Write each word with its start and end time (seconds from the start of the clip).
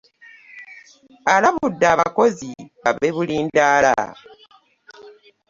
Alabudde 1.33 1.85
abakozi 1.93 2.49
babe 2.81 3.09
bulindaala. 3.15 3.95